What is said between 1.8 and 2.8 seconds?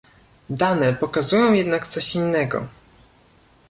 coś innego